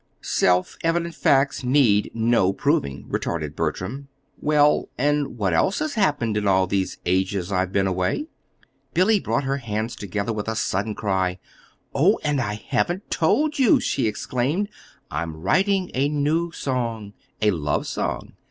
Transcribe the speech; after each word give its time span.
"Self 0.23 0.79
evident 0.83 1.13
facts 1.13 1.63
need 1.63 2.09
no 2.15 2.53
proving," 2.53 3.05
retorted 3.07 3.55
Bertram. 3.55 4.07
"Well, 4.39 4.89
and 4.97 5.37
what 5.37 5.53
else 5.53 5.77
has 5.77 5.93
happened 5.93 6.35
in 6.37 6.47
all 6.47 6.65
these 6.65 6.97
ages 7.05 7.51
I've 7.51 7.71
been 7.71 7.85
away?" 7.85 8.25
Billy 8.95 9.19
brought 9.19 9.43
her 9.43 9.57
hands 9.57 9.95
together 9.95 10.33
with 10.33 10.47
a 10.47 10.55
sudden 10.55 10.95
cry. 10.95 11.37
"Oh, 11.93 12.17
and 12.23 12.41
I 12.41 12.55
haven't 12.55 13.11
told 13.11 13.59
you!" 13.59 13.79
she 13.79 14.07
exclaimed. 14.07 14.69
"I'm 15.11 15.37
writing 15.37 15.91
a 15.93 16.09
new 16.09 16.51
song 16.51 17.13
a 17.39 17.51
love 17.51 17.85
song. 17.85 18.33